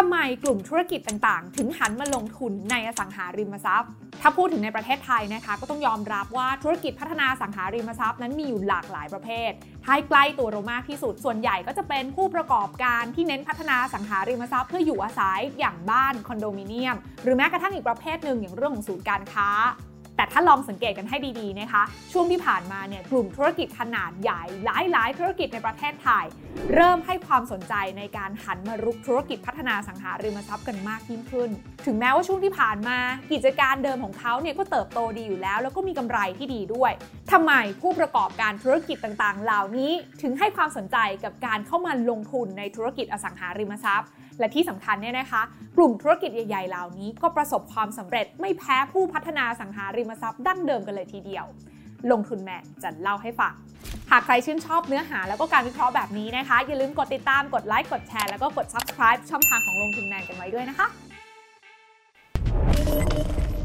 [0.00, 3.90] ทำไมกลุ่มธุรกิจต่างๆ ถึงหันมาลงทุนในอสังหาริมทรัพย์
[4.20, 9.50] ถ้าพูดถึงในประเทศไทยนะคะ ก็ต้องยอมรับว่าธุรกิจพัฒนาสังหาริมทรัพย์นั้นมีอยู่หลากหลายประเภท
[9.84, 19.48] ท้ายใกล้ตัวเรามากที่สุด ส่วนใหญ่ก็จะเป็นผู้ประกอบการที่เน้นพัฒนาสังหาริมทรัพย์เพื่ออยู่อาศัยอย่างบ้านคอนโดมิเนียม หรือแม้กระทั่งอีกประเภทหนึ่งอย่างเรื่องของศูนย์การค้า
[20.16, 26.24] แต่ถ้าลองสังเกตกันให้ดีๆนะคะ ช่วงที่ผ่านมาเนี่ยกลุ่มธุรกิจขนาดใหญ่หลายๆ ธุรกิจในประเทศไทย
[26.74, 31.50] เริ่มให้ความสนใจในการหันมารุกธุรกิจพัฒนาสังหาริมทรัพย์กันมากยิ่งขึ้น
[31.86, 32.98] ถึงแม้ว่าช่วงที่ผ่านมา
[33.32, 36.92] กิจการเดิมของเขาเนี่ยก็เติบโตดีอยู่แล้ว แล้วก็มีกำไรที่ดีด้วย
[37.32, 39.92] ทำไมผู้ประกอบการธุรกิจต่างๆ เหล่านี้
[40.22, 45.42] ถึงให้ความสนใจกับการเข้ามาลงทุนในธุรกิจอสังหาริมทรัพย์และที่สำคัญเนี่ยนะคะ
[45.76, 51.44] กลุ่มธุรกิจใหญ่ๆ เหล่านี้ก็ประสบความสำเร็จไม่แพ้ผู้พัฒนาสังหาริมมทรัพย์ดั้งเดิมกันเลยทีเดียว
[52.10, 53.54] ลงทุนแมนจะเล่าให้ฟัง
[54.10, 60.86] หากใครชื่นชอบเนื้อหาแล้วก็การวิเคราะห์แบบนี้นะคะ อย่าลืมกดติดตามกดไลค์กดแชร์แล้วก็กด subscribe ช่องทางของลงทุนแมนกันไว้ด้วยนะคะ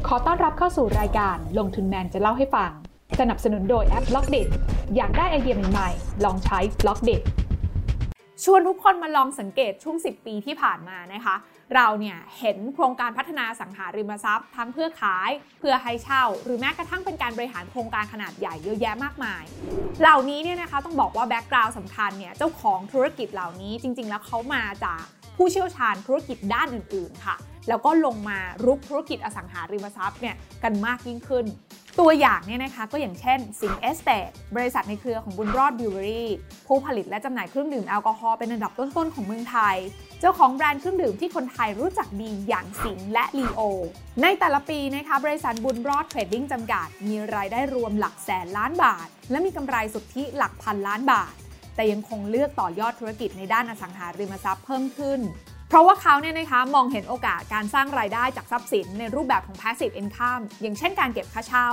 [0.06, 2.70] ขอต้อนรับเข้าสู่รายการลงทุนแมนจะเล่าให้ฟัง
[3.20, 4.36] สนับสนุนโดยแอป b ล็อกเด
[4.96, 7.10] อยากได้ไอเดียใหม่ๆลองใช้ b ล็อกเด
[8.44, 11.36] ชวนทุกคนมาลองสังเกตช่วง 10 ปีที่ผ่านมานะคะ
[11.74, 19.44] เราเนี่ยเห็นโครงการพัฒนาสังหาริมทรัพย์ ทั้งเพื่อขาย เพื่อให้เช่า หรือแม้กระทั่งเป็นการบริหารโครงการขนาดใหญ่เยอะแยะมากมาย
[20.00, 25.02] เหล่านี้เนี่ยนะคะต้องบอกว่า background สำคัญเนี่ยเจ้าของธุรกิจเหล่านี้จริง ๆ แล้วเขามาจาก
[25.36, 27.36] ผู้เชี่ยวชาญธุรกิจด้านอื่นๆค่ะ
[27.68, 31.46] แล้วก็ลงมารุกธุรกิจอสังหาริมทรัพย์เนี่ยกันมากยิ่งขึ้น
[32.00, 36.30] ตัวอย่างเนี่ยนะคะก็อย่างเช่นสิงห์ เอสเตทบริษัทในเครือของบุญรอดบริวเวอรี่
[36.66, 39.76] ผู้ผลิตและจำหน่ายเครื่องดื่มแอลกอฮอล์เป็นอันดับต้นๆของเมืองไทย
[40.20, 43.60] เจ้าของแบรนด์เครื่องดื่มที่คนไทยรู้จักดีอย่างสิงห์และลีโอ
[44.22, 51.32] ในแต่ละปีนะคะบริษัทบุญรอดเทรดดิ้งจำกัด มีรายได้รวมหลักแสนล้านบาท และมีกำไรสุทธิหลักพันล้านบาท
[51.74, 55.20] แต่ยังคงเลือกต่อยอดธุรกิจในด้านอสังหาริมทรัพย์เพิ่มขึ้น
[55.68, 61.70] เพราะว่าเขาเนี่ยนะคะมองเห็นโอกาสการสร้างรายได้จากทรัพย์สินในรูปแบบของ passive income อย่างเช่นการเก็บค่าเช่า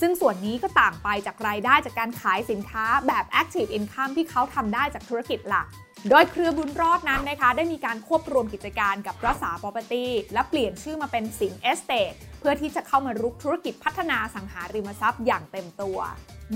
[0.00, 5.66] ซึ่งส่วนนี้ก็ต่างไปจากรายได้จากการขายสินค้าแบบ active income ที่เขาทำได้จากธุรกิจหลัก
[6.10, 15.98] โดยเครือบุญรอดนั้นนะคะ ได้มีการควบรวมกิจการกับรัษา property และเปลี่ยนชื่อมาเป็นสิง estate เพื่อที่จะเข้ามารุกธุรกิจพัฒนาสังหาริมทรัพย์อย่างเต็มตัว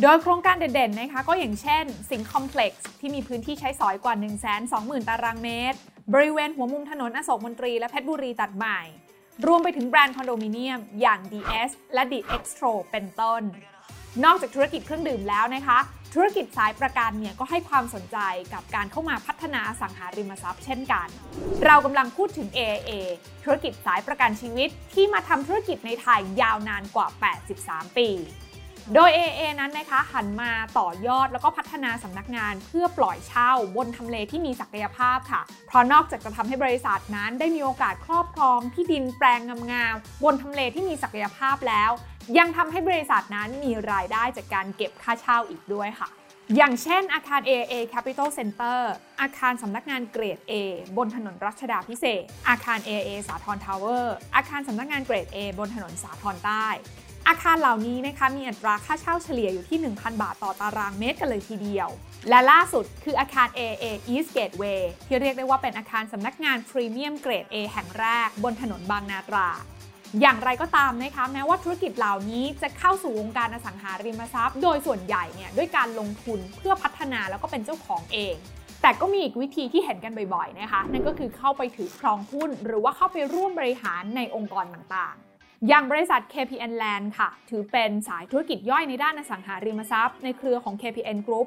[0.03, 4.15] โดยโครงการเด่นๆนะคะก็อย่างเช่น สิงคอมเพล็กซ์ที่มีพื้นที่ใช้สอยกว่า
[4.63, 5.79] 120,000 ตารางเมตร
[6.15, 8.81] บริเวณหัวมุมถนนอโศกมนตรีและเพชรบุรีตัดใหม่
[9.47, 13.43] รวมไปถึงแบรนด์คอนโดมิเนียม อย่าง DS และ The Extro เป็นต้น
[14.25, 15.79] นอกจากธุรกิจเครื่องดื่มแล้วนะคะ
[16.15, 18.19] ธุรกิจสายประกันเนี่ยก็ให้ความสนใจ
[18.53, 21.09] กับการเข้ามาพัฒนาสังหาริมทรัพย์เช่นกัน
[21.65, 22.91] เรากำลังพูดถึง AIA
[23.45, 27.07] ธุรกิจสายประกันชีวิตที่มาทำธุรกิจในไทยยาวนานกว่า
[27.53, 28.09] 83 ปี
[28.93, 39.41] โดย AA นั้นนะคะหันมาต่อยอดแล้วก็พัฒนาสำนักงานเพื่อปล่อยเช่าบนทำเลที่มีศักยภาพค่ะ เพราะนอกจากจะทำให้บริษัทนั้นได้มีโอกาสครอบครองที่ดินแปลง
[39.73, 41.91] งามๆบนทำเลที่มีศักยภาพแล้ว
[42.39, 46.09] ยังทำให้บริษัทนั้นมีรายได้จากการเก็บค่าเช่าอีกด้วยค่ะ
[46.57, 48.81] อย่างเช่นอาคาร AA Capital Center
[49.21, 50.53] อาคารสำนักงานเกรด A
[50.97, 56.67] บนถนนรัชดาภิเษก อาคาร AA สาทรทาวเวอร์ อาคารสำนักงานเกรด A บนถนนสาทรใต้
[57.29, 61.89] อาคารเหล่านี้นะคะมีอัตราค่าเช่าเฉลี่ยอยู่ที่ 1,000 บาทต่อตารางเมตรกันเลยทีเดียว
[62.29, 69.49] และล่าสุดคืออาคาร AA East Gateway ที่เรียกได้ว่าเป็นอาคารสำนักงานพรีเมียมเกรด A แห่งแรก บนถนนบางนา-ตราด
[70.21, 78.35] อย่างไรก็ตามนะคะแม้ว่าธุรกิจเหล่านี้จะเข้าสู่วงการอสังหาริมทรัพย์ โดยส่วนใหญ่เนี่ยด้วยการลงทุนเพื่อพัฒนาแล้วก็เป็นเจ้าของเอง
[78.83, 85.24] แต่ก็มีอีกวิธีที่เห็นกันบ่อยๆนะคะ นั่นก็คือเข้าไปถือครองหุ้น หรือว่าเข้าไปร่วมบริหารในองค์กรต่างๆ
[85.69, 91.47] อย่างบริษัท KPN Land ค่ะ ถือเป็นสายธุรกิจย่อยในด้านอสังหาริมทรัพย์ในเครือของ KPN Group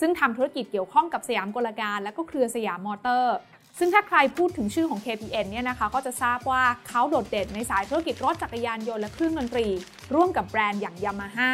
[0.00, 3.36] ซึ่งทำธุรกิจเกี่ยวข้องกับสยามกลการ และก็เครือสยามมอเตอร์
[3.78, 9.66] ซึ่งถ้าใครพูดถึงชื่อของ KPN เนี่ยนะคะ ก็จะทราบว่าเขาโดดเด่นในสายธุรกิจรถจักรยานยนต์และเครื่องดนตรี
[10.14, 11.52] ร่วมกับแบรนด์อย่าง Yamaha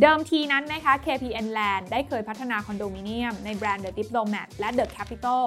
[0.00, 5.44] เดิมทีนั้นนะคะ KPN Land ได้เคยพัฒนาคอนโดมิเนียมในแบรนด์ The Diplomat และ The Capital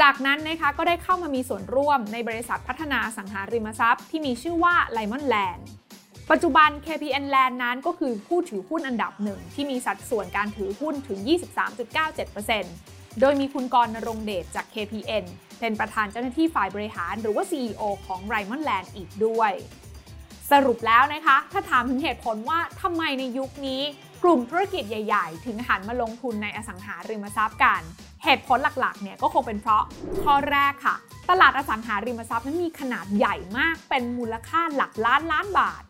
[0.00, 5.62] จากนั้นนะคะก็ได้เข้ามามีส่วนร่วมในบริษัทพัฒนาสังหาริมทรัพย์ ที่มีชื่อว่า Limon Land
[6.30, 11.18] ปัจจุบัน KPN Land นั้นก็คือผู้ถือหุ้นอันดับหนึ่งที่มีสัดส่วนการถือหุ้นถึง
[12.00, 15.24] 23.97%โดยมีคุณกรณรงเดชจาก KPN
[15.60, 19.52] เป็นประธานเจ้าหน้าที่ฝ่ายบริหารหรือว่า CEO ของ r i m o n Land อีกด้วย
[20.52, 23.82] สรุปแล้วนะคะ ถ้าถามถึงเหตุผลว่าทำไมในยุคนี้
[24.22, 27.82] กลุ่มธุรกิจใหญ่ ๆ ถึงหันมาลงทุนในอสังหาริมทรัพย์กัน
[28.24, 29.84] เหตุผลหลักๆ เนี่ยก็คงเป็นเพราะ
[30.22, 30.96] ข้อแรกค่ะ
[31.30, 35.82] ตลาดอสังหาริมทรัพย์นั้นมีขนาดใหญ่มาก เป็นมูลค่าหลักล้านล้านบาท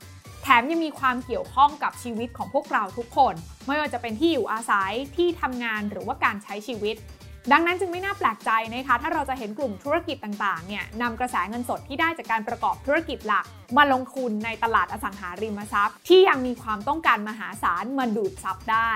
[0.43, 3.35] แถมยังมีความเกี่ยวข้องกับชีวิตของพวกเราทุกคน
[3.67, 6.97] ไม่ว่าจะเป็นที่อยู่อาศัย ที่ทำงานหรือว่าการใช้ชีวิต
[7.51, 13.45] ดังนั้นจึงไม่น่าแปลกใจนะคะถ้าเราจะเห็นกลุ่มธุรกิจต่างๆเนี่ยนำกระแสเงินสดที่ได้จากการประกอบธุรกิจหลัก
[13.77, 18.93] มาลงทุนในตลาดอสังหาริมทรัพย์ ที่ยังมีความต้องการมหาศาลมาดูดซับได้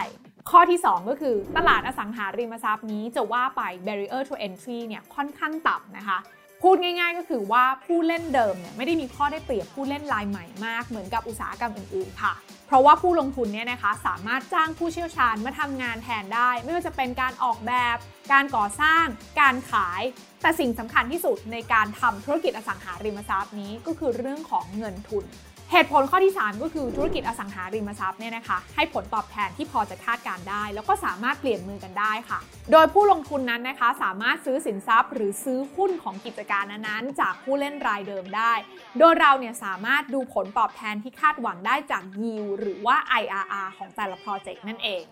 [0.51, 6.19] ข้อที่ 2 ก็คือตลาดอสังหาริมทรัพย์นี้จะว่าไป barrier to entry เนี่ยค่อนข้างต่ำนะคะ
[6.63, 12.35] พูดง่าย ๆ ก็คือว่าผู้เล่นเดิมเนี่ยไม่ได้มีข้อได้เปรียบผู้เล่นรายใหม่มากเหมือนกับอุตสาหกรรมอื่นๆค่ะ
[12.67, 17.97] เพราะว่าผู้ลงทุนเนี่ยนะคะสามารถจ้างผู้เชี่ยวชาญมาทำงานแทนได้ ไม่ว่าจะเป็นการออกแบบ
[18.33, 19.05] การก่อสร้าง
[19.41, 20.03] การขาย
[20.43, 25.25] แต่สิ่งสำคัญที่สุดในการทำธุรกิจอสังหาริมทรัพย์นี้ก็คือเรื่องของเงินทุน
[25.73, 32.39] เหตุผลข้อที่ 3 ก็คือธุรกิจอสังหาริมทรัพย์เนี่ยนะคะให้ผลตอบแทนที่พอจะคาดการได้ แล้วก็สามารถเปลี่ยนมือกันได้ค่ะ
[32.73, 38.53] โดยผู้ลงทุนนั้นนะคะ สามารถซื้อสินทรัพย์ หรือซื้อหุ้นของกิจการนั้นๆ จากผู้เล่นรายเดิมได้
[38.99, 45.05] โดยเราเนี่ยสามารถดูผลตอบแทนที่คาดหวังได้จาก yield หรือว่า IRR ของแต่ละโปรเจกต์นั่นเอง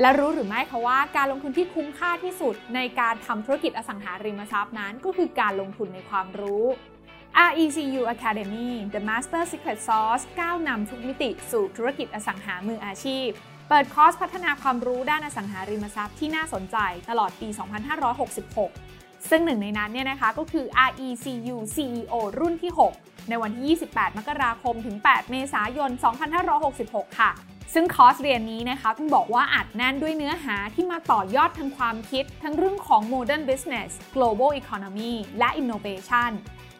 [0.00, 6.64] และรู้หรือไม่คะว่าการลงทุนที่คุ้มค่าที่สุดในการทำธุรกิจอสังหาริมทรัพย์นั้น ก็คือการลงทุนในความรู้
[7.36, 13.28] RECU Academy The Master Secret Sauce ก้าวนำทุกมิติสู่ธุรกิจอสังหามืออาชีพ
[13.68, 16.76] เปิดคอร์สพัฒนาความรู้ด้านอสังหาริมทรัพย์ที่น่าสนใจ
[17.10, 17.48] ตลอดปี
[18.58, 25.90] 2566 ซึ่งหนึ่งในนั้นเนี่ยนะคะก็คือ RECU CEO รุ่นที่ 6 ในวันที่ 28 มกราคมถึง 8 เมษายน
[26.54, 27.32] 2566 ค่ะ
[27.74, 36.30] ซึ่งคอร์สเรียนนี้นะคะต้องบอกว่าอัดแน่นด้วยเนื้อหาที่มาต่อยอดทางความคิด ทั้งเรื่องของ Modern Business Global Economy และ Innovation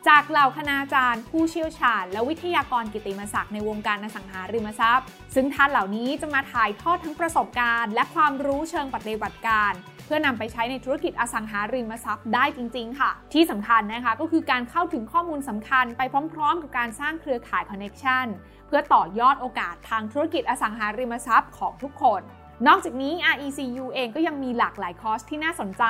[0.08, 9.72] จากเหล่าคณาจารย์ ผู้เชี่ยวชาญ และวิทยากรกิติมศักดิ์ในวงการอสังหาริมทรัพย์ ซึ่งท่านเหล่านี้จะมาถ่ายทอดทั้งประสบการณ์ และความรู้เชิงปฏิบัติการ
[10.04, 16.02] เพื่อนำไปใช้ในธุรกิจอสังหาริมทรัพย์ได้จริง ๆ ค่ะ ที่สำคัญนะคะก็คือการเข้าถึงข้อมูลสำคัญไป
[16.32, 18.26] พร้อม ๆ กับการสร้างเครือข่ายคอนเน็ชัน
[18.66, 22.22] เพื่อต่อยอดโอกาสทางธุรกิจอสังหาริมทรัพย์ของทุกคน
[22.66, 25.84] นอกจากนี้ RECU เองก็ยังมีหลากหลายคอร์สที่น่าสนใจ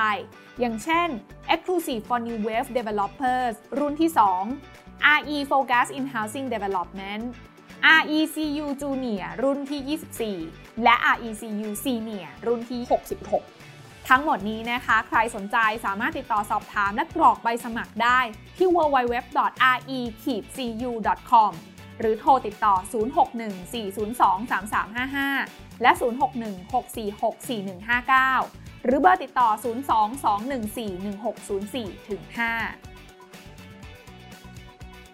[0.60, 1.08] อย่างเช่น
[1.52, 4.10] Exclusive for New Wave Developers รุ่นที่
[4.58, 7.24] 2 RE Focus in Housing Development
[8.00, 12.80] RECU Junior รุ่นที่ 24 และ RECU Senior รุ่นที่
[13.46, 18.20] 66 ทั้งหมดนี้นะคะ ใครสนใจสามารถติดต่อสอบถามและกรอกใบสมัครได้
[18.58, 19.42] ที่ www.re-cu.com
[22.00, 29.48] หรือโทรติดต่อ 061-402-3355 และ 061-646-4159 หรือเบอร์ติดต่อ
[30.36, 32.32] 022141604ถึง5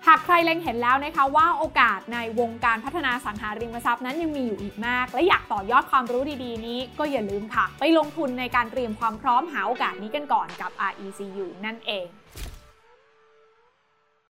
[0.07, 12.07] หากใครเล็งเห็นแล้วนะคะว่าโอกาสในวงการพัฒนาสังหาริมทรัพย์นั้นยังมีอยู่อีกมาก และอยากต่อยอดความรู้ดีๆ นี้ก็อย่าลืมค่ะ ไปลงทุนในการเตรียมความพร้อมหาโอกาสนี้กันก่อนกับ RECU นั่นเอง